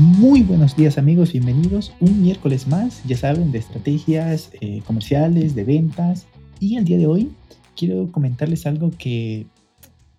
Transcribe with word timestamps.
Muy 0.00 0.42
buenos 0.42 0.74
días 0.76 0.96
amigos, 0.96 1.32
bienvenidos 1.32 1.92
un 2.00 2.22
miércoles 2.22 2.66
más, 2.66 3.04
ya 3.04 3.18
saben, 3.18 3.52
de 3.52 3.58
estrategias 3.58 4.50
eh, 4.62 4.80
comerciales, 4.86 5.54
de 5.54 5.62
ventas. 5.62 6.26
Y 6.58 6.76
el 6.76 6.86
día 6.86 6.96
de 6.96 7.06
hoy 7.06 7.32
quiero 7.76 8.10
comentarles 8.10 8.64
algo 8.64 8.92
que, 8.96 9.44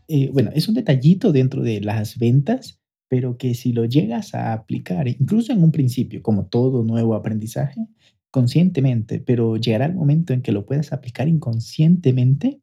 eh, 0.08 0.30
bueno, 0.34 0.52
es 0.54 0.68
un 0.68 0.76
detallito 0.76 1.32
dentro 1.32 1.64
de 1.64 1.82
las 1.82 2.20
ventas, 2.20 2.80
pero 3.08 3.40
que 3.40 3.56
si 3.56 3.74
lo 3.74 3.86
llegas 3.86 4.36
a 4.36 4.54
aplicar, 4.54 5.08
incluso 5.08 5.52
en 5.52 5.64
un 5.64 5.72
principio, 5.72 6.22
como 6.22 6.46
todo 6.46 6.84
nuevo 6.84 7.16
aprendizaje, 7.16 7.88
conscientemente, 8.30 9.20
pero 9.20 9.58
llegará 9.58 9.88
el 9.88 9.96
momento 9.96 10.32
en 10.34 10.44
que 10.44 10.52
lo 10.52 10.68
puedas 10.68 10.94
aplicar 10.94 11.28
inconscientemente, 11.28 12.62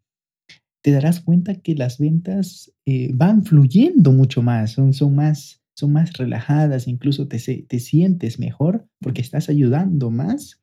te 0.82 0.92
darás 0.92 1.18
cuenta 1.18 1.56
que 1.56 1.74
las 1.74 1.98
ventas 1.98 2.72
eh, 2.86 3.10
van 3.12 3.44
fluyendo 3.44 4.12
mucho 4.12 4.40
más, 4.40 4.70
son, 4.70 4.92
son 4.94 5.16
más 5.16 5.57
son 5.78 5.92
más 5.92 6.14
relajadas, 6.14 6.88
incluso 6.88 7.28
te, 7.28 7.38
te 7.38 7.78
sientes 7.78 8.40
mejor 8.40 8.88
porque 9.00 9.20
estás 9.20 9.48
ayudando 9.48 10.10
más, 10.10 10.60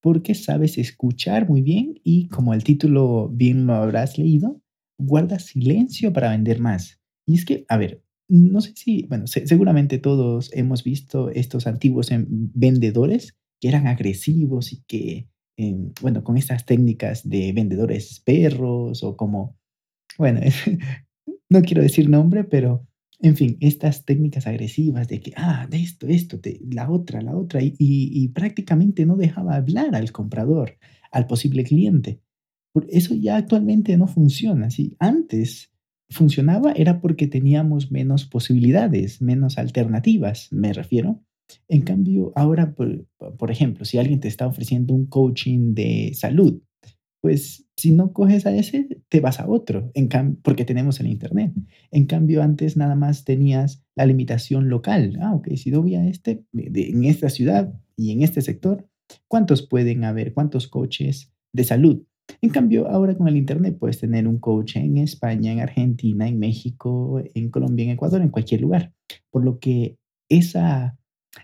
porque 0.00 0.34
sabes 0.34 0.76
escuchar 0.76 1.48
muy 1.48 1.62
bien 1.62 2.00
y 2.02 2.26
como 2.26 2.52
el 2.52 2.64
título 2.64 3.28
bien 3.28 3.68
lo 3.68 3.74
habrás 3.74 4.18
leído, 4.18 4.60
guarda 4.98 5.38
silencio 5.38 6.12
para 6.12 6.30
vender 6.30 6.58
más. 6.58 6.98
Y 7.28 7.36
es 7.36 7.44
que, 7.44 7.64
a 7.68 7.76
ver, 7.76 8.02
no 8.28 8.60
sé 8.60 8.72
si, 8.74 9.06
bueno, 9.06 9.28
seguramente 9.28 9.98
todos 9.98 10.50
hemos 10.52 10.82
visto 10.82 11.30
estos 11.30 11.68
antiguos 11.68 12.10
em, 12.10 12.26
vendedores 12.28 13.36
que 13.60 13.68
eran 13.68 13.86
agresivos 13.86 14.72
y 14.72 14.82
que, 14.88 15.28
em, 15.58 15.92
bueno, 16.00 16.24
con 16.24 16.36
estas 16.36 16.66
técnicas 16.66 17.28
de 17.28 17.52
vendedores 17.52 18.18
perros 18.18 19.04
o 19.04 19.16
como, 19.16 19.56
bueno, 20.18 20.40
no 21.48 21.62
quiero 21.62 21.82
decir 21.82 22.10
nombre, 22.10 22.42
pero 22.42 22.89
en 23.22 23.36
fin, 23.36 23.56
estas 23.60 24.04
técnicas 24.04 24.46
agresivas 24.46 25.06
de 25.08 25.20
que, 25.20 25.32
ah, 25.36 25.66
de 25.68 25.82
esto, 25.82 26.06
esto, 26.06 26.40
la 26.70 26.90
otra, 26.90 27.20
la 27.20 27.36
otra, 27.36 27.60
y, 27.62 28.28
prácticamente 28.28 29.04
no 29.04 29.16
dejaba 29.16 29.56
hablar 29.56 29.94
al 29.94 30.10
comprador, 30.10 30.78
al 31.12 31.26
posible 31.26 31.64
cliente. 31.64 32.20
Eso 32.88 33.14
ya 33.14 33.36
actualmente 33.36 33.96
no 33.96 34.06
funciona. 34.06 34.70
Si 34.70 34.96
antes 34.98 35.72
funcionaba 36.08 36.72
era 36.72 37.00
porque 37.00 37.26
teníamos 37.26 37.90
menos 37.90 38.24
posibilidades, 38.24 39.20
menos 39.20 39.58
alternativas, 39.58 40.48
me 40.50 40.72
refiero. 40.72 41.22
En 41.68 41.82
cambio, 41.82 42.32
ahora, 42.36 42.74
por, 42.74 43.06
por 43.38 43.50
ejemplo, 43.50 43.84
si 43.84 43.98
alguien 43.98 44.20
te 44.20 44.28
está 44.28 44.46
ofreciendo 44.46 44.94
un 44.94 45.06
coaching 45.06 45.74
de 45.74 46.12
salud, 46.14 46.62
pues 47.20 47.66
si 47.76 47.92
no 47.92 48.12
coges 48.12 48.46
a 48.46 48.54
ese, 48.54 49.02
te 49.08 49.20
vas 49.20 49.40
a 49.40 49.48
otro, 49.48 49.90
en 49.94 50.08
porque 50.42 50.64
tenemos 50.64 51.00
el 51.00 51.06
Internet. 51.06 51.52
En 51.90 52.06
cambio, 52.06 52.42
antes 52.42 52.76
nada 52.76 52.94
más 52.94 53.24
tenías 53.24 53.82
la 53.94 54.06
limitación 54.06 54.68
local. 54.68 55.18
Ah, 55.20 55.34
ok, 55.34 55.48
si 55.56 55.70
voy 55.70 55.94
a 55.94 56.06
este, 56.06 56.44
en 56.54 57.04
esta 57.04 57.28
ciudad 57.28 57.72
y 57.96 58.12
en 58.12 58.22
este 58.22 58.40
sector, 58.40 58.86
¿cuántos 59.28 59.66
pueden 59.66 60.04
haber? 60.04 60.32
¿Cuántos 60.32 60.68
coaches 60.68 61.32
de 61.52 61.64
salud? 61.64 62.02
En 62.40 62.50
cambio, 62.50 62.88
ahora 62.88 63.16
con 63.16 63.28
el 63.28 63.36
Internet 63.36 63.76
puedes 63.78 63.98
tener 63.98 64.26
un 64.26 64.38
coach 64.38 64.76
en 64.76 64.96
España, 64.98 65.52
en 65.52 65.60
Argentina, 65.60 66.28
en 66.28 66.38
México, 66.38 67.20
en 67.34 67.50
Colombia, 67.50 67.84
en 67.84 67.90
Ecuador, 67.90 68.22
en 68.22 68.28
cualquier 68.30 68.60
lugar. 68.60 68.92
Por 69.30 69.44
lo 69.44 69.58
que 69.58 69.96
esa, 70.28 70.96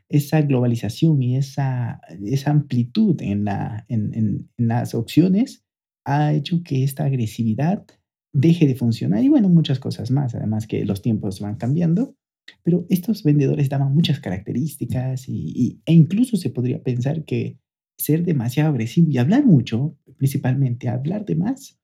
esa 0.09 0.41
globalización 0.43 1.23
y 1.23 1.37
esa, 1.37 2.01
esa 2.25 2.51
amplitud 2.51 3.21
en, 3.21 3.45
la, 3.45 3.85
en, 3.89 4.15
en 4.15 4.49
las 4.57 4.95
opciones 4.95 5.66
ha 6.07 6.33
hecho 6.33 6.63
que 6.63 6.85
esta 6.85 7.05
agresividad 7.05 7.85
deje 8.33 8.67
de 8.67 8.77
funcionar 8.77 9.25
y 9.25 9.29
bueno, 9.29 9.49
muchas 9.49 9.79
cosas 9.79 10.11
más, 10.11 10.35
además 10.35 10.67
que 10.67 10.85
los 10.85 11.03
tiempos 11.03 11.41
van 11.41 11.57
cambiando, 11.57 12.15
pero 12.63 12.87
estos 12.89 13.23
vendedores 13.25 13.69
daban 13.69 13.93
muchas 13.93 14.21
características 14.21 15.29
y, 15.29 15.81
e 15.85 15.93
incluso 15.93 16.37
se 16.37 16.51
podría 16.51 16.83
pensar 16.83 17.25
que 17.25 17.59
ser 17.99 18.25
demasiado 18.25 18.71
agresivo 18.71 19.11
y 19.11 19.19
hablar 19.19 19.45
mucho, 19.45 19.97
principalmente 20.17 20.89
hablar 20.89 21.25
de 21.25 21.35
más, 21.35 21.79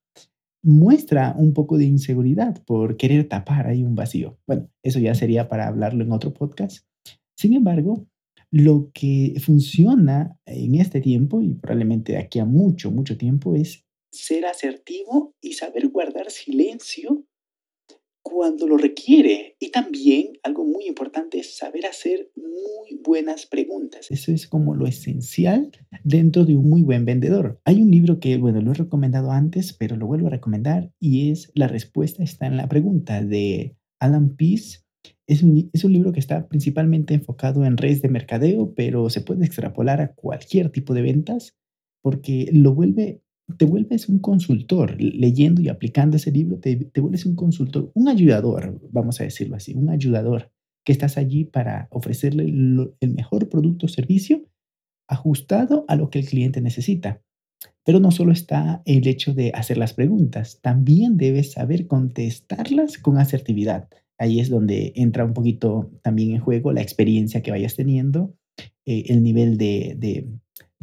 muestra 0.62 1.34
un 1.36 1.52
poco 1.52 1.76
de 1.76 1.86
inseguridad 1.86 2.62
por 2.64 2.96
querer 2.96 3.28
tapar 3.28 3.66
ahí 3.66 3.82
un 3.82 3.96
vacío. 3.96 4.38
Bueno, 4.46 4.68
eso 4.84 5.00
ya 5.00 5.14
sería 5.14 5.48
para 5.48 5.66
hablarlo 5.66 6.04
en 6.04 6.12
otro 6.12 6.32
podcast. 6.32 6.86
Sin 7.36 7.54
embargo, 7.54 8.06
lo 8.52 8.90
que 8.92 9.34
funciona 9.40 10.36
en 10.46 10.74
este 10.76 11.00
tiempo 11.00 11.42
y 11.42 11.54
probablemente 11.54 12.12
de 12.12 12.18
aquí 12.18 12.38
a 12.38 12.44
mucho, 12.44 12.92
mucho 12.92 13.16
tiempo 13.16 13.56
es 13.56 13.84
ser 14.12 14.46
asertivo 14.46 15.34
y 15.40 15.54
saber 15.54 15.88
guardar 15.88 16.30
silencio 16.30 17.24
cuando 18.22 18.66
lo 18.66 18.76
requiere. 18.76 19.56
Y 19.58 19.70
también 19.70 20.38
algo 20.42 20.64
muy 20.64 20.86
importante 20.86 21.38
es 21.38 21.56
saber 21.56 21.86
hacer 21.86 22.30
muy 22.36 23.00
buenas 23.02 23.46
preguntas. 23.46 24.06
Eso 24.10 24.32
es 24.32 24.46
como 24.46 24.74
lo 24.74 24.86
esencial 24.86 25.72
dentro 26.04 26.44
de 26.44 26.56
un 26.56 26.68
muy 26.68 26.82
buen 26.82 27.04
vendedor. 27.04 27.60
Hay 27.64 27.82
un 27.82 27.90
libro 27.90 28.20
que, 28.20 28.36
bueno, 28.36 28.60
lo 28.60 28.70
he 28.70 28.74
recomendado 28.74 29.32
antes, 29.32 29.72
pero 29.72 29.96
lo 29.96 30.06
vuelvo 30.06 30.28
a 30.28 30.30
recomendar 30.30 30.92
y 31.00 31.30
es 31.30 31.50
La 31.54 31.68
respuesta 31.68 32.22
está 32.22 32.46
en 32.46 32.56
la 32.56 32.68
pregunta 32.68 33.22
de 33.22 33.76
Alan 33.98 34.36
Pease. 34.36 34.80
Es 35.26 35.42
un, 35.42 35.70
es 35.72 35.84
un 35.84 35.92
libro 35.92 36.12
que 36.12 36.20
está 36.20 36.48
principalmente 36.48 37.14
enfocado 37.14 37.64
en 37.64 37.76
redes 37.76 38.02
de 38.02 38.08
mercadeo, 38.08 38.74
pero 38.74 39.08
se 39.10 39.20
puede 39.20 39.44
extrapolar 39.44 40.00
a 40.00 40.14
cualquier 40.14 40.70
tipo 40.70 40.94
de 40.94 41.02
ventas 41.02 41.56
porque 42.02 42.48
lo 42.52 42.74
vuelve 42.74 43.22
te 43.58 43.64
vuelves 43.64 44.08
un 44.08 44.18
consultor, 44.18 44.96
leyendo 45.00 45.60
y 45.60 45.68
aplicando 45.68 46.16
ese 46.16 46.30
libro, 46.30 46.58
te, 46.58 46.90
vuelves 47.00 47.26
un 47.26 47.36
consultor, 47.36 47.90
un 47.94 48.08
ayudador, 48.08 48.80
vamos 48.90 49.20
a 49.20 49.24
decirlo 49.24 49.56
así, 49.56 49.74
un 49.74 49.90
ayudador 49.90 50.50
que 50.84 50.92
estás 50.92 51.16
allí 51.16 51.44
para 51.44 51.88
ofrecerle 51.90 52.44
el 52.44 53.14
mejor 53.14 53.48
producto 53.48 53.86
o 53.86 53.88
servicio 53.88 54.42
ajustado 55.08 55.84
a 55.88 55.96
lo 55.96 56.10
que 56.10 56.20
el 56.20 56.26
cliente 56.26 56.60
necesita. 56.60 57.22
Pero 57.84 58.00
no 58.00 58.10
solo 58.10 58.32
está 58.32 58.82
el 58.84 59.06
hecho 59.06 59.34
de 59.34 59.52
hacer 59.54 59.76
las 59.76 59.92
preguntas, 59.92 60.60
también 60.62 61.16
debes 61.16 61.52
saber 61.52 61.86
contestarlas 61.86 62.98
con 62.98 63.18
asertividad. 63.18 63.88
Ahí 64.18 64.40
es 64.40 64.48
donde 64.50 64.92
entra 64.96 65.24
un 65.24 65.34
poquito 65.34 65.90
también 66.02 66.32
en 66.32 66.40
juego 66.40 66.72
la 66.72 66.82
experiencia 66.82 67.42
que 67.42 67.50
vayas 67.50 67.76
teniendo, 67.76 68.34
eh, 68.84 69.04
el 69.08 69.22
nivel 69.22 69.58
de 69.58 70.26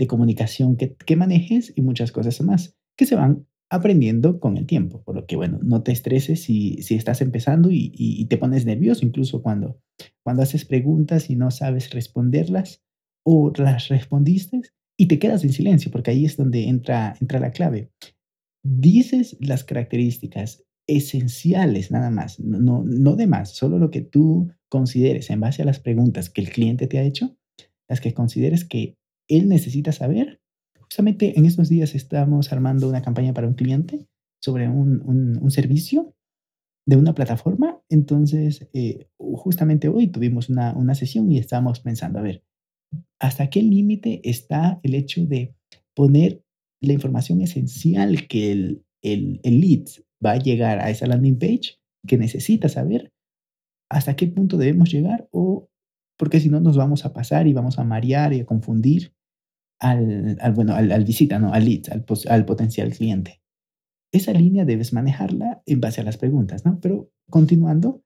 comunicación 0.07 0.75
que, 0.75 0.95
que 0.95 1.15
manejes 1.15 1.73
y 1.75 1.81
muchas 1.81 2.11
cosas 2.11 2.39
más 2.41 2.75
que 2.97 3.05
se 3.05 3.15
van 3.15 3.45
aprendiendo 3.69 4.39
con 4.39 4.57
el 4.57 4.65
tiempo. 4.65 5.03
Por 5.03 5.15
lo 5.15 5.25
que, 5.25 5.35
bueno, 5.35 5.59
no 5.61 5.83
te 5.83 5.91
estreses 5.91 6.41
si, 6.41 6.81
si 6.81 6.95
estás 6.95 7.21
empezando 7.21 7.69
y, 7.71 7.91
y, 7.93 8.25
te 8.25 8.37
pones 8.37 8.65
nervioso, 8.65 9.05
incluso 9.05 9.41
cuando, 9.41 9.79
cuando 10.23 10.43
haces 10.43 10.65
preguntas 10.65 11.29
y 11.29 11.35
no 11.35 11.51
sabes 11.51 11.91
responderlas 11.91 12.83
o 13.23 13.51
las 13.55 13.89
respondiste 13.89 14.61
y 14.97 15.07
te 15.07 15.19
quedas 15.19 15.43
en 15.43 15.53
silencio, 15.53 15.91
porque 15.91 16.11
ahí 16.11 16.25
es 16.25 16.35
donde 16.35 16.67
entra, 16.67 17.15
entra 17.21 17.39
la 17.39 17.51
clave. 17.51 17.91
Dices 18.63 19.37
las 19.39 19.63
características 19.63 20.65
esenciales 20.87 21.91
nada 21.91 22.09
más, 22.09 22.39
no, 22.39 22.83
no 22.83 23.15
de 23.15 23.27
más, 23.27 23.51
solo 23.51 23.77
lo 23.77 23.91
que 23.91 24.01
tú 24.01 24.51
consideres 24.69 25.29
en 25.29 25.39
base 25.39 25.61
a 25.61 25.65
las 25.65 25.79
preguntas 25.79 26.29
que 26.29 26.41
el 26.41 26.49
cliente 26.49 26.87
te 26.87 26.97
ha 26.97 27.03
hecho, 27.03 27.37
las 27.87 28.01
que 28.01 28.13
consideres 28.13 28.65
que 28.65 28.97
él 29.29 29.47
necesita 29.47 29.93
saber. 29.93 30.41
Justamente 30.81 31.37
en 31.37 31.45
estos 31.45 31.69
días 31.69 31.95
estamos 31.95 32.51
armando 32.51 32.89
una 32.89 33.01
campaña 33.01 33.33
para 33.33 33.47
un 33.47 33.53
cliente 33.53 34.07
sobre 34.41 34.67
un, 34.67 35.49
servicio 35.51 36.15
de 36.85 36.97
una 36.97 37.13
plataforma. 37.13 37.81
Entonces, 37.89 38.67
eh, 38.73 39.07
justamente 39.17 39.87
hoy 39.87 40.07
tuvimos 40.07 40.49
una, 40.49 40.75
una 40.75 40.95
sesión 40.95 41.31
y 41.31 41.37
estábamos 41.37 41.79
pensando, 41.79 42.19
a 42.19 42.23
ver, 42.23 42.43
¿hasta 43.19 43.49
qué 43.49 43.61
límite 43.61 44.21
está 44.23 44.79
el 44.83 44.95
hecho 44.95 45.25
de 45.25 45.55
poner 45.95 46.43
la 46.81 46.93
información 46.93 47.41
esencial 47.41 48.27
que 48.27 48.51
el, 48.51 48.85
el, 49.03 49.39
el 49.43 49.61
lead 49.61 49.85
va 50.25 50.31
a 50.31 50.39
llegar 50.39 50.79
a 50.79 50.89
esa 50.89 51.05
landing 51.05 51.37
page 51.37 51.79
que 52.07 52.17
necesita 52.17 52.67
saber? 52.67 53.11
¿Hasta 53.91 54.15
qué 54.15 54.27
punto 54.27 54.57
debemos 54.57 54.91
llegar? 54.91 55.27
O 55.31 55.69
porque 56.17 56.39
si 56.39 56.49
no 56.49 56.59
nos 56.59 56.75
vamos 56.75 57.05
a 57.05 57.13
pasar 57.13 57.47
y 57.47 57.53
vamos 57.53 57.79
a 57.79 57.83
marear 57.83 58.33
y 58.33 58.41
a 58.41 58.45
confundir 58.45 59.13
al, 59.79 60.37
al 60.39 60.53
bueno, 60.53 60.75
al, 60.75 60.91
al, 60.91 61.05
visita, 61.05 61.39
¿no? 61.39 61.53
al 61.53 61.65
lead, 61.65 61.83
al, 61.91 62.05
al 62.29 62.45
potencial 62.45 62.93
cliente. 62.93 63.41
Esa 64.11 64.33
línea 64.33 64.65
debes 64.65 64.93
manejarla 64.93 65.61
en 65.65 65.81
base 65.81 66.01
a 66.01 66.03
las 66.03 66.17
preguntas, 66.17 66.65
¿no? 66.65 66.79
Pero 66.81 67.11
continuando, 67.29 68.03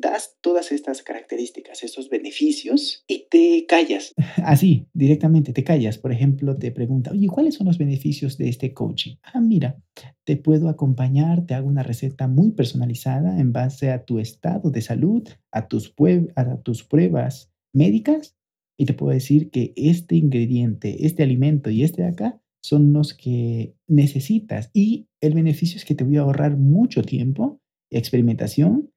das 0.00 0.36
todas 0.40 0.72
estas 0.72 1.02
características, 1.02 1.82
estos 1.82 2.08
beneficios 2.08 3.04
y 3.06 3.26
te 3.30 3.66
callas. 3.66 4.14
Así, 4.44 4.86
directamente 4.92 5.52
te 5.52 5.64
callas. 5.64 5.98
Por 5.98 6.12
ejemplo, 6.12 6.56
te 6.56 6.70
pregunta, 6.70 7.10
oye, 7.12 7.28
¿cuáles 7.28 7.54
son 7.54 7.66
los 7.66 7.78
beneficios 7.78 8.38
de 8.38 8.48
este 8.48 8.72
coaching? 8.72 9.16
Ah, 9.22 9.40
mira, 9.40 9.78
te 10.24 10.36
puedo 10.36 10.68
acompañar, 10.68 11.44
te 11.46 11.54
hago 11.54 11.68
una 11.68 11.82
receta 11.82 12.28
muy 12.28 12.52
personalizada 12.52 13.38
en 13.38 13.52
base 13.52 13.90
a 13.90 14.04
tu 14.04 14.18
estado 14.18 14.70
de 14.70 14.80
salud, 14.80 15.28
a 15.50 15.68
tus, 15.68 15.94
a 16.36 16.56
tus 16.62 16.84
pruebas 16.84 17.52
médicas 17.72 18.36
y 18.82 18.84
te 18.84 18.94
puedo 18.94 19.12
decir 19.12 19.48
que 19.50 19.72
este 19.76 20.16
ingrediente, 20.16 21.06
este 21.06 21.22
alimento 21.22 21.70
y 21.70 21.84
este 21.84 22.02
de 22.02 22.08
acá 22.08 22.42
son 22.64 22.92
los 22.92 23.14
que 23.14 23.76
necesitas 23.86 24.72
y 24.74 25.06
el 25.20 25.34
beneficio 25.34 25.76
es 25.76 25.84
que 25.84 25.94
te 25.94 26.02
voy 26.02 26.16
a 26.16 26.22
ahorrar 26.22 26.56
mucho 26.56 27.04
tiempo, 27.04 27.60
experimentación 27.92 28.90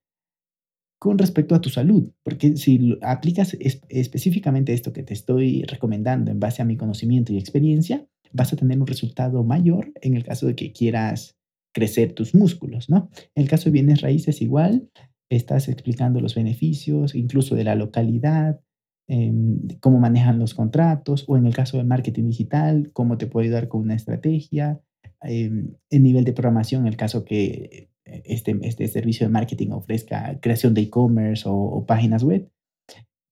con 1.00 1.20
respecto 1.20 1.54
a 1.54 1.62
tu 1.62 1.70
salud, 1.70 2.12
porque 2.24 2.58
si 2.58 2.98
aplicas 3.04 3.56
específicamente 3.90 4.74
esto 4.74 4.92
que 4.92 5.04
te 5.04 5.14
estoy 5.14 5.62
recomendando 5.62 6.32
en 6.32 6.40
base 6.40 6.64
a 6.64 6.66
mi 6.66 6.78
conocimiento 6.78 7.32
y 7.32 7.38
experiencia, 7.38 8.08
vas 8.34 8.54
a 8.54 8.56
tener 8.56 8.80
un 8.80 8.88
resultado 8.88 9.44
mayor 9.44 9.92
en 10.02 10.16
el 10.16 10.24
caso 10.24 10.48
de 10.48 10.56
que 10.56 10.72
quieras 10.72 11.38
crecer 11.76 12.14
tus 12.14 12.34
músculos, 12.34 12.90
¿no? 12.90 13.12
En 13.36 13.44
el 13.44 13.50
caso 13.50 13.66
de 13.66 13.74
bienes 13.74 14.02
raíces 14.02 14.42
igual, 14.42 14.90
estás 15.30 15.70
explicando 15.70 16.22
los 16.22 16.34
beneficios, 16.34 17.14
incluso 17.14 17.54
de 17.54 17.66
la 17.66 17.76
localidad, 17.76 18.62
em, 19.08 19.60
cómo 19.80 20.00
manejan 20.00 20.40
los 20.40 20.54
contratos, 20.54 21.26
o 21.28 21.38
en 21.38 21.46
el 21.46 21.56
caso 21.56 21.78
de 21.78 21.84
marketing 21.84 22.28
digital, 22.28 22.92
cómo 22.94 23.18
te 23.18 23.28
puede 23.28 23.48
ayudar 23.48 23.68
con 23.68 23.82
una 23.82 23.96
estrategia, 23.96 24.82
em, 25.22 25.74
el 25.90 26.04
nivel 26.04 26.24
de 26.24 26.34
programación, 26.34 26.82
en 26.84 26.88
el 26.88 26.98
caso 26.98 27.26
que 27.26 27.90
este, 28.06 28.58
este 28.62 28.88
servicio 28.88 29.26
de 29.26 29.34
marketing 29.34 29.72
ofrezca 29.72 30.40
creación 30.40 30.74
de 30.74 30.82
e-commerce 30.82 31.44
o, 31.48 31.86
páginas 31.86 32.24
web, 32.24 32.50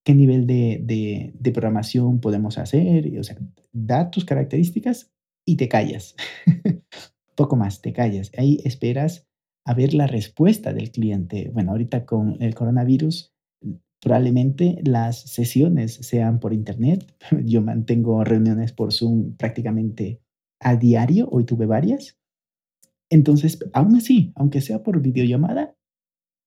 qué 0.03 0.15
nivel 0.15 0.47
de, 0.47 0.81
de, 1.33 1.51
programación 1.51 2.19
podemos 2.19 2.57
hacer, 2.57 3.17
o 3.19 3.23
sea, 3.23 3.37
da 3.71 4.09
tus 4.09 4.25
características 4.25 5.11
y 5.45 5.57
te 5.57 5.69
callas. 5.69 6.15
Poco 7.35 7.55
más, 7.55 7.81
te 7.81 7.93
callas. 7.93 8.31
Ahí 8.37 8.59
esperas 8.63 9.27
a 9.65 9.73
ver 9.73 9.93
la 9.93 10.07
respuesta 10.07 10.73
del 10.73 10.91
cliente. 10.91 11.49
Bueno, 11.53 11.71
ahorita 11.71 12.05
con 12.05 12.41
el 12.41 12.53
coronavirus, 12.53 13.32
probablemente 14.03 14.79
las 14.83 15.21
sesiones 15.21 15.93
sean 15.93 16.39
por 16.39 16.53
internet. 16.53 17.15
Yo 17.45 17.61
mantengo 17.61 18.23
reuniones 18.23 18.73
por 18.73 18.93
Zoom 18.93 19.35
prácticamente 19.37 20.21
a 20.59 20.75
diario, 20.75 21.27
hoy 21.31 21.45
tuve 21.45 21.65
varias, 21.65 22.17
entonces, 23.13 23.59
aún 23.73 23.95
así, 23.95 24.31
aunque 24.35 24.59
sea 24.59 24.81
por 24.81 24.99
videollamada, 24.99 25.75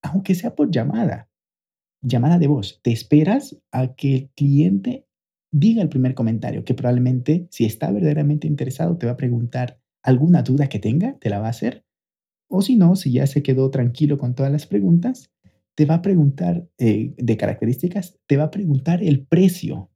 aunque 0.03 0.35
sea 0.35 0.57
por 0.57 0.69
llamada, 0.69 1.31
llamada 2.03 2.41
de 2.41 2.49
voz, 2.49 2.81
te 2.83 2.91
esperas 2.91 3.57
a 3.71 3.95
que 3.95 4.15
el 4.17 4.31
cliente 4.31 5.07
diga 5.53 5.81
el 5.81 5.89
primer 5.89 6.17
comentario, 6.17 6.65
que 6.65 6.75
probablemente, 6.75 7.47
si 7.53 7.67
está 7.67 7.93
verdaderamente 7.93 8.49
interesado, 8.49 8.99
te 8.99 9.07
va 9.07 9.13
a 9.13 9.17
preguntar 9.17 9.81
alguna 10.03 10.43
duda 10.43 10.69
que 10.69 10.81
tenga, 10.81 11.17
te 11.21 11.31
la 11.31 11.39
va 11.39 11.47
a 11.47 11.51
hacer. 11.51 11.85
O 12.49 12.63
si 12.63 12.75
no, 12.75 12.97
si 12.97 13.13
ya 13.13 13.29
se 13.29 13.45
quedó 13.45 13.71
tranquilo 13.71 14.19
con 14.19 14.35
todas 14.35 14.51
las 14.51 14.67
preguntas, 14.67 15.31
te 15.77 15.85
va 15.85 15.95
a 15.95 16.03
preguntar 16.03 16.69
eh, 16.79 17.15
de 17.17 17.37
características, 17.37 18.19
te 18.27 18.37
va 18.37 18.45
a 18.45 18.51
preguntar 18.51 19.03
el 19.03 19.25
precio. 19.27 19.91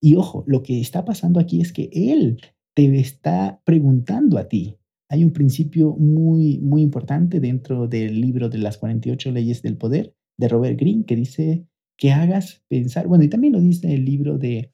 Y 0.00 0.16
ojo, 0.16 0.42
lo 0.46 0.62
que 0.62 0.80
está 0.80 1.04
pasando 1.04 1.38
aquí 1.38 1.60
es 1.60 1.72
que 1.72 1.90
él 1.92 2.40
te 2.74 2.98
está 2.98 3.60
preguntando 3.64 4.38
a 4.38 4.48
ti 4.48 4.78
hay 5.08 5.24
un 5.24 5.32
principio 5.32 5.94
muy, 5.96 6.58
muy 6.58 6.82
importante 6.82 7.40
dentro 7.40 7.86
del 7.86 8.20
libro 8.20 8.48
de 8.48 8.58
las 8.58 8.78
48 8.78 9.30
leyes 9.30 9.62
del 9.62 9.76
poder 9.76 10.14
de 10.36 10.48
Robert 10.48 10.78
Greene 10.78 11.04
que 11.06 11.16
dice 11.16 11.66
que 11.96 12.10
hagas 12.10 12.62
pensar, 12.68 13.06
bueno, 13.06 13.24
y 13.24 13.30
también 13.30 13.52
lo 13.52 13.60
dice 13.60 13.94
el 13.94 14.04
libro 14.04 14.36
de 14.38 14.72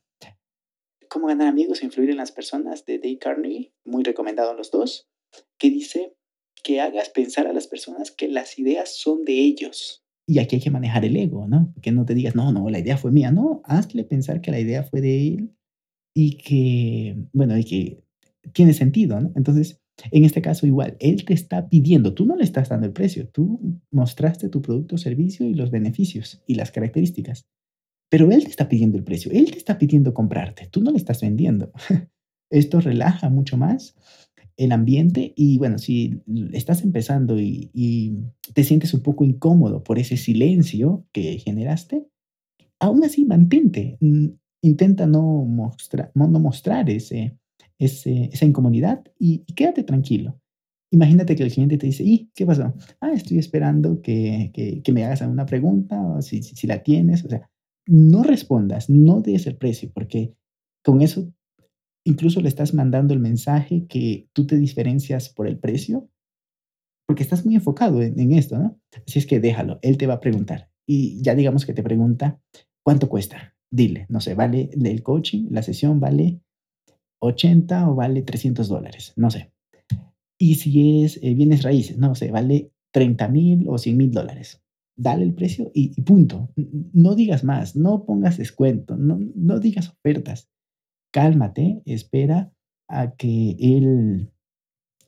Cómo 1.09 1.27
ganar 1.27 1.49
amigos 1.49 1.83
e 1.83 1.85
influir 1.85 2.11
en 2.11 2.17
las 2.17 2.33
personas 2.33 2.87
de 2.87 2.99
Dave 2.99 3.19
Carnegie, 3.19 3.75
muy 3.85 4.03
recomendado 4.03 4.55
los 4.55 4.71
dos, 4.71 5.11
que 5.59 5.69
dice 5.69 6.17
que 6.65 6.81
hagas 6.81 7.11
pensar 7.11 7.47
a 7.47 7.53
las 7.53 7.67
personas 7.67 8.11
que 8.11 8.29
las 8.29 8.59
ideas 8.59 8.97
son 8.97 9.25
de 9.25 9.35
ellos. 9.35 10.02
Y 10.27 10.39
aquí 10.39 10.57
hay 10.57 10.63
que 10.63 10.71
manejar 10.71 11.05
el 11.05 11.17
ego, 11.17 11.49
¿no? 11.49 11.75
Que 11.83 11.93
no 11.93 12.05
te 12.05 12.15
digas, 12.15 12.35
no, 12.35 12.53
no, 12.53 12.69
la 12.71 12.79
idea 12.79 12.97
fue 12.97 13.11
mía, 13.11 13.31
no, 13.31 13.61
hazle 13.65 14.05
pensar 14.05 14.41
que 14.41 14.51
la 14.51 14.61
idea 14.61 14.85
fue 14.85 15.01
de 15.01 15.29
él 15.29 15.57
y 16.15 16.37
que, 16.37 17.17
bueno, 17.33 17.57
y 17.59 17.65
que 17.65 18.05
tiene 18.53 18.73
sentido, 18.73 19.21
¿no? 19.21 19.33
Entonces, 19.35 19.81
en 20.11 20.25
este 20.25 20.43
caso 20.43 20.67
igual, 20.67 20.97
él 21.01 21.25
te 21.25 21.35
está 21.35 21.69
pidiendo, 21.69 22.15
tú 22.15 22.27
no 22.27 22.37
le 22.37 22.45
estás 22.45 22.69
dando 22.69 22.87
el 22.87 22.93
precio, 22.93 23.29
tú 23.29 23.81
mostraste 23.91 24.49
tu 24.49 24.63
producto 24.63 24.97
servicio 24.97 25.47
y 25.47 25.55
los 25.55 25.71
beneficios 25.71 26.43
y 26.47 26.55
las 26.55 26.71
características, 26.71 27.47
pero 28.11 28.31
él 28.31 28.45
te 28.45 28.51
está 28.51 28.69
pidiendo 28.69 28.99
el 28.99 29.05
precio, 29.05 29.31
él 29.33 29.51
te 29.51 29.59
está 29.59 29.79
pidiendo 29.79 30.15
comprarte, 30.15 30.69
tú 30.71 30.81
no 30.81 30.91
le 30.91 30.99
estás 30.99 31.21
vendiendo. 31.21 31.73
Esto 32.51 32.81
relaja 32.81 33.31
mucho 33.31 33.57
más 33.57 33.97
el 34.57 34.73
ambiente 34.73 35.33
y 35.37 35.59
bueno, 35.59 35.79
si 35.79 36.23
estás 36.53 36.83
empezando 36.83 37.41
y, 37.41 38.19
te 38.55 38.65
sientes 38.65 38.93
un 38.93 39.01
poco 39.01 39.25
incómodo 39.25 39.83
por 39.83 39.99
ese 39.99 40.17
silencio 40.17 41.07
que 41.13 41.39
generaste, 41.39 42.07
aún 42.79 43.05
así 43.05 43.25
mantente, 43.25 43.99
intenta 44.61 45.07
no, 45.07 45.23
mostrar 45.45 46.11
no 46.15 46.29
mostrar 46.29 46.91
ese, 46.91 47.39
esa 47.79 48.45
incomodidad 48.45 49.05
y, 49.19 49.45
quédate 49.55 49.83
tranquilo. 49.85 50.39
Imagínate 50.91 51.35
que 51.35 51.43
el 51.43 51.51
cliente 51.51 51.79
te 51.79 51.87
dice, 51.87 52.05
¿y 52.05 52.31
qué 52.35 52.45
pasó? 52.45 52.75
Ah, 53.01 53.13
estoy 53.15 53.39
esperando 53.39 54.03
que, 54.03 54.51
que, 54.53 54.93
me 54.93 55.05
hagas 55.05 55.23
alguna 55.23 55.47
pregunta 55.47 55.99
o 55.99 56.21
si, 56.21 56.43
si, 56.43 56.67
la 56.67 56.83
tienes. 56.83 57.25
O 57.25 57.31
sea, 57.31 57.49
no 57.87 58.23
respondas, 58.23 58.91
no 58.91 59.23
des 59.23 59.47
el 59.47 59.57
precio, 59.57 59.91
porque 59.95 60.35
con 60.85 61.01
eso 61.01 61.33
incluso 62.05 62.41
le 62.41 62.49
estás 62.49 62.75
mandando 62.75 63.15
el 63.15 63.21
mensaje 63.21 63.87
que 63.87 64.29
tú 64.33 64.47
te 64.47 64.57
diferencias 64.57 65.29
por 65.29 65.47
el 65.47 65.59
precio, 65.59 66.09
porque 67.07 67.23
estás 67.23 67.45
muy 67.45 67.55
enfocado 67.55 68.03
en, 68.03 68.33
esto, 68.33 68.59
¿no? 68.59 68.81
Así 69.07 69.19
es 69.19 69.27
que 69.27 69.41
déjalo, 69.41 69.79
él 69.83 69.99
te 69.99 70.07
va 70.07 70.15
a 70.15 70.21
preguntar. 70.21 70.71
Y 70.87 71.23
ya 71.23 71.35
digamos 71.35 71.67
que 71.67 71.75
te 71.75 71.83
pregunta, 71.83 72.41
¿cuánto 72.83 73.09
cuesta? 73.09 73.55
Dile, 73.71 74.07
no 74.09 74.21
sé, 74.21 74.35
vale 74.35 74.71
el 74.73 75.03
coaching, 75.03 75.49
la 75.51 75.63
sesión 75.63 76.01
vale 76.01 76.41
80 77.21 77.91
o 77.91 77.95
vale 77.95 78.23
300 78.23 78.69
dólares, 78.69 79.13
no 79.17 79.31
sé. 79.31 79.53
Y 80.39 80.57
si 80.57 81.05
es 81.05 81.21
eh, 81.23 81.35
bienes 81.35 81.63
raíces, 81.63 81.99
no 81.99 82.15
sé, 82.15 82.31
vale 82.31 82.73
30 82.93 83.29
mil 83.29 83.69
o 83.69 83.79
100 83.79 83.97
mil 83.97 84.11
dólares. 84.11 84.63
Dale 84.97 85.25
el 85.25 85.35
precio 85.35 85.71
y, 85.75 86.01
punto. 86.03 86.51
No 86.93 87.15
digas 87.15 87.45
más, 87.45 87.77
no 87.77 88.05
pongas 88.05 88.37
descuento, 88.37 88.97
no 88.97 89.59
digas 89.59 89.89
ofertas. 89.89 90.53
Cálmate, 91.13 91.83
espera 91.85 92.53
a 92.89 93.15
que 93.15 93.57
él... 93.61 94.31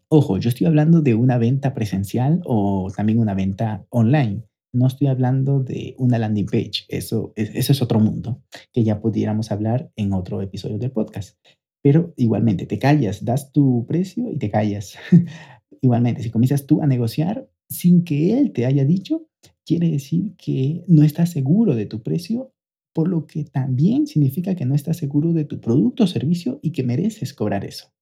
Ojo, 0.09 0.39
yo 0.39 0.49
estoy 0.49 0.67
hablando 0.67 1.01
de 1.01 1.15
una 1.15 1.39
venta 1.39 1.75
presencial 1.75 2.41
o 2.45 2.93
también 2.95 3.19
una 3.19 3.35
venta 3.35 3.87
online. 3.91 4.45
No 4.73 4.87
estoy 4.87 5.09
hablando 5.09 5.61
de 5.61 5.95
una 5.99 6.19
landing 6.19 6.47
page. 6.47 6.85
Eso, 6.89 7.33
es 7.35 7.83
otro 7.83 7.99
mundo 7.99 8.43
que 8.73 8.85
ya 8.85 9.01
pudiéramos 9.01 9.51
hablar 9.51 9.91
en 9.97 10.13
otro 10.13 10.41
episodio 10.43 10.79
del 10.79 10.93
podcast. 10.93 11.39
Pero 11.85 12.15
igualmente, 12.17 12.65
te 12.65 12.79
callas, 12.79 13.27
das 13.27 13.53
tu 13.53 13.85
precio 13.87 14.31
y 14.31 14.39
te 14.39 14.51
callas. 14.51 14.97
igualmente, 15.83 16.23
si 16.23 16.31
comienzas 16.31 16.67
tú 16.67 16.81
a 16.81 16.87
negociar 16.87 17.47
sin 17.69 18.05
que 18.05 18.39
él 18.39 18.53
te 18.53 18.65
haya 18.65 18.87
dicho, 18.87 19.27
quiere 19.67 19.91
decir 19.91 20.35
que 20.37 20.83
no 20.89 21.03
estás 21.03 21.31
seguro 21.31 21.75
de 21.75 21.85
tu 21.85 22.03
precio, 22.03 22.54
por 22.95 23.09
lo 23.09 23.27
que 23.27 23.45
también 23.45 24.07
significa 24.07 24.55
que 24.55 24.65
no 24.65 24.75
estás 24.75 24.97
seguro 24.97 25.33
de 25.33 25.45
tu 25.45 25.61
producto 25.61 26.05
o 26.05 26.07
servicio 26.07 26.61
y 26.63 26.71
que 26.71 26.85
mereces 26.85 27.35
cobrar 27.35 27.65
eso. 27.65 27.93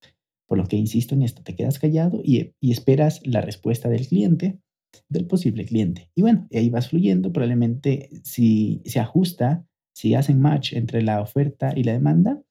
Por 0.46 0.58
lo 0.58 0.66
que 0.66 0.76
insisto 0.76 1.14
en 1.14 1.22
esto, 1.22 1.42
te 1.42 1.56
quedas 1.56 1.78
callado 1.78 2.20
y, 2.22 2.52
esperas 2.60 3.20
la 3.24 3.40
respuesta 3.40 3.88
del 3.88 4.06
cliente, 4.06 4.60
del 5.08 5.26
posible 5.26 5.64
cliente. 5.64 6.10
Y 6.14 6.20
bueno, 6.20 6.46
ahí 6.52 6.68
vas 6.68 6.90
fluyendo, 6.90 7.32
probablemente 7.32 8.10
si 8.22 8.82
se 8.84 9.00
ajusta, 9.00 9.66
si 9.94 10.14
hacen 10.14 10.40
match 10.40 10.74
entre 10.74 11.02
la 11.02 11.22
oferta 11.22 11.72
y 11.74 11.84
la 11.84 11.92
demanda, 11.92 12.42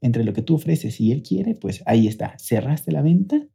entre 0.00 0.24
lo 0.24 0.32
que 0.32 0.42
tú 0.42 0.56
ofreces 0.56 1.00
y 1.00 1.12
él 1.12 1.22
quiere, 1.22 1.54
pues 1.54 1.82
ahí 1.86 2.08
está, 2.08 2.36
cerraste 2.38 2.90
la 2.90 3.02
venta 3.02 3.46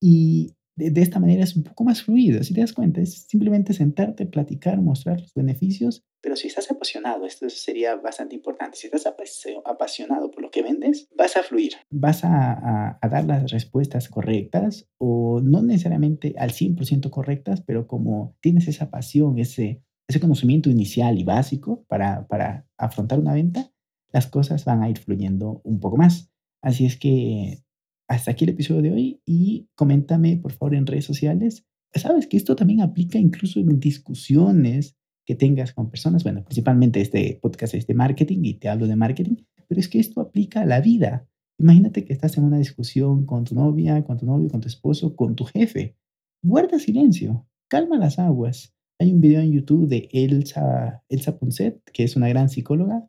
y 0.00 0.55
de, 0.76 1.00
esta 1.00 1.20
manera 1.20 1.42
es 1.42 1.56
un 1.56 1.64
poco 1.64 1.84
más 1.84 2.02
fluido, 2.02 2.42
si 2.42 2.54
te 2.54 2.60
das 2.60 2.72
cuenta, 2.72 3.00
es 3.00 3.26
simplemente 3.28 3.72
sentarte, 3.72 4.26
platicar, 4.26 4.80
mostrar 4.80 5.20
los 5.20 5.34
beneficios, 5.34 6.04
pero 6.22 6.36
si 6.36 6.48
estás 6.48 6.70
apasionado, 6.70 7.24
esto 7.24 7.48
sería 7.48 7.96
bastante 7.96 8.34
importante, 8.34 8.76
si 8.76 8.88
estás 8.88 9.06
apasionado 9.06 10.30
por 10.30 10.42
lo 10.42 10.50
que 10.50 10.62
vendes, 10.62 11.08
vas 11.16 11.36
a 11.36 11.42
fluir, 11.42 11.72
vas 11.90 12.24
a, 12.24 12.98
a 13.00 13.08
dar 13.08 13.24
las 13.24 13.50
respuestas 13.50 14.08
correctas 14.08 14.88
o 14.98 15.40
no 15.40 15.62
necesariamente 15.62 16.34
al 16.38 16.50
100% 16.50 17.10
correctas, 17.10 17.62
pero 17.62 17.86
como 17.86 18.36
tienes 18.40 18.68
esa 18.68 18.90
pasión, 18.90 19.38
ese, 19.38 19.82
ese 20.08 20.20
conocimiento 20.20 20.70
inicial 20.70 21.18
y 21.18 21.24
básico 21.24 21.84
para, 21.88 22.26
para 22.28 22.66
afrontar 22.76 23.18
una 23.18 23.34
venta, 23.34 23.72
las 24.12 24.26
cosas 24.26 24.64
van 24.64 24.82
a 24.82 24.90
ir 24.90 24.98
fluyendo 24.98 25.60
un 25.64 25.80
poco 25.80 25.96
más. 25.96 26.30
Así 26.62 26.86
es 26.86 26.96
que 26.96 27.62
hasta 28.08 28.30
aquí 28.30 28.44
el 28.44 28.50
episodio 28.50 28.82
de 28.82 28.92
hoy 28.92 29.20
y 29.24 29.68
coméntame 29.74 30.36
por 30.36 30.52
favor 30.52 30.74
en 30.74 30.86
redes 30.86 31.04
sociales. 31.04 31.66
Sabes 31.94 32.26
que 32.26 32.36
esto 32.36 32.56
también 32.56 32.80
aplica 32.82 33.18
incluso 33.18 33.60
en 33.60 33.80
discusiones 33.80 34.96
que 35.24 35.34
tengas 35.34 35.72
con 35.72 35.90
personas. 35.90 36.22
Bueno, 36.22 36.44
principalmente 36.44 37.00
este 37.00 37.38
podcast 37.42 37.74
es 37.74 37.86
de 37.86 37.94
marketing 37.94 38.40
y 38.42 38.54
te 38.54 38.68
hablo 38.68 38.86
de 38.86 38.96
marketing, 38.96 39.36
pero 39.66 39.80
es 39.80 39.88
que 39.88 39.98
esto 39.98 40.20
aplica 40.20 40.62
a 40.62 40.66
la 40.66 40.80
vida. 40.80 41.28
Imagínate 41.58 42.04
que 42.04 42.12
estás 42.12 42.36
en 42.36 42.44
una 42.44 42.58
discusión 42.58 43.24
con 43.24 43.44
tu 43.44 43.54
novia, 43.54 44.04
con 44.04 44.18
tu 44.18 44.26
novio, 44.26 44.48
con 44.48 44.60
tu 44.60 44.68
esposo, 44.68 45.16
con 45.16 45.34
tu 45.34 45.44
jefe. 45.44 45.96
Guarda 46.42 46.78
silencio, 46.78 47.48
calma 47.68 47.98
las 47.98 48.18
aguas. 48.18 48.74
Hay 49.00 49.12
un 49.12 49.20
video 49.20 49.40
en 49.40 49.52
YouTube 49.52 49.88
de 49.88 50.08
Elsa, 50.12 51.02
Elsa 51.08 51.38
Ponset, 51.38 51.82
que 51.92 52.04
es 52.04 52.14
una 52.16 52.28
gran 52.28 52.48
psicóloga, 52.48 53.08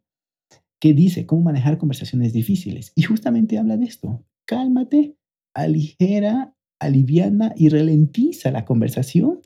que 0.80 0.94
dice 0.94 1.26
cómo 1.26 1.44
manejar 1.44 1.78
conversaciones 1.78 2.34
difíciles. 2.34 2.92
Y 2.96 3.04
justamente 3.04 3.58
habla 3.58 3.78
de 3.78 3.86
esto. 3.86 4.26
Cálmate, 4.46 5.18
aligera, 5.54 6.56
aliviana 6.80 7.54
y 7.56 7.70
ralentiza 7.70 8.52
la 8.52 8.66
conversación 8.66 9.42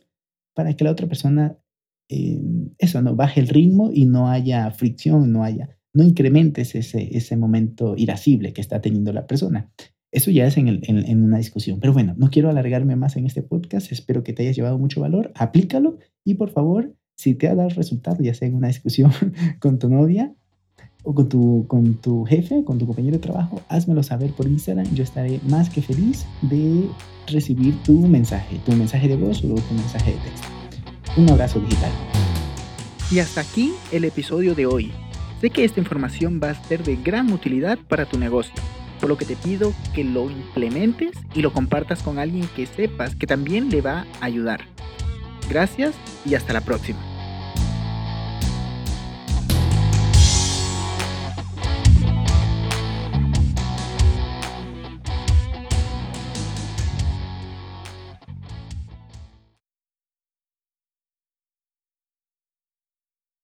para 0.54 0.76
que 0.76 0.84
la 0.84 0.92
otra 0.92 1.08
persona, 1.08 1.58
eh, 2.10 2.42
eso, 2.78 3.02
no 3.02 3.16
baje 3.16 3.40
el 3.40 3.48
ritmo 3.48 3.90
y 3.94 4.06
no 4.06 4.30
haya 4.30 4.70
fricción, 4.72 5.32
no 5.32 5.44
haya, 5.44 5.78
no 5.94 6.04
incrementes 6.04 6.76
ese, 6.76 7.16
ese 7.16 7.38
momento 7.38 7.96
irascible 7.98 8.54
que 8.54 8.62
está 8.62 8.82
teniendo 8.82 9.14
la 9.14 9.28
persona. 9.28 9.72
Eso 10.14 10.30
ya 10.30 10.46
es 10.46 10.58
en, 10.58 10.68
en, 10.68 11.24
una 11.24 11.38
discusión. 11.38 11.80
Pero 11.80 11.94
bueno, 11.94 12.14
no 12.18 12.30
quiero 12.30 12.50
alargarme 12.50 12.98
más 12.98 13.16
en 13.16 13.26
este 13.26 13.42
podcast. 13.42 13.94
Espero 13.94 14.24
que 14.24 14.34
te 14.34 14.44
hayas 14.44 14.58
llevado 14.58 14.78
mucho 14.78 15.00
valor. 15.00 15.32
Aplícalo 15.36 16.00
y 16.26 16.34
por 16.34 16.50
favor, 16.50 16.94
si 17.16 17.34
te 17.34 17.48
ha 17.48 17.56
dado 17.56 17.70
resultado, 17.70 18.22
ya 18.22 18.34
sea 18.34 18.50
en 18.50 18.56
una 18.56 18.68
discusión 18.68 19.12
con 19.62 19.80
tu 19.80 19.88
novia 19.88 20.36
o 21.04 21.14
con 21.14 21.30
tu, 21.30 21.66
con 21.68 21.96
tu 21.96 22.26
jefe, 22.26 22.64
con 22.64 22.78
tu 22.78 22.86
compañero 22.86 23.18
de 23.18 23.22
trabajo, 23.22 23.62
házmelo 23.70 24.04
saber 24.04 24.32
por 24.32 24.48
Instagram. 24.48 24.86
Yo 24.94 25.04
estaré 25.04 25.40
más 25.48 25.70
que 25.70 25.82
feliz 25.82 26.26
de 26.42 26.88
recibir 27.28 27.76
tu 27.84 27.94
mensaje, 28.08 28.60
tu 28.66 28.72
mensaje 28.74 29.08
de 29.08 29.16
voz 29.16 29.44
o 29.44 29.56
tu 29.56 29.74
mensaje 29.74 30.12
de 30.12 30.18
texto. 30.18 30.48
Un 31.18 31.30
abrazo 31.30 31.60
digital. 31.60 31.92
Y 33.12 33.20
hasta 33.20 33.42
aquí 33.42 33.74
el 33.92 34.06
episodio 34.06 34.56
de 34.56 34.66
hoy. 34.66 34.92
Sé 35.42 35.50
que 35.50 35.66
esta 35.66 35.80
información 35.80 36.40
va 36.42 36.52
a 36.52 36.64
ser 36.64 36.84
de 36.84 36.96
gran 36.96 37.32
utilidad 37.34 37.80
para 37.88 38.06
tu 38.06 38.20
negocio, 38.20 38.54
por 39.00 39.10
lo 39.10 39.18
que 39.18 39.26
te 39.26 39.36
pido 39.36 39.74
que 39.94 40.04
lo 40.04 40.30
implementes 40.30 41.12
y 41.34 41.42
lo 41.42 41.52
compartas 41.52 42.04
con 42.04 42.20
alguien 42.20 42.48
que 42.56 42.68
sepas 42.68 43.16
que 43.16 43.28
también 43.28 43.70
le 43.70 43.82
va 43.82 44.06
a 44.22 44.26
ayudar. 44.26 44.62
Gracias 45.50 45.96
y 46.26 46.36
hasta 46.36 46.54
la 46.54 46.62
próxima. 46.62 47.11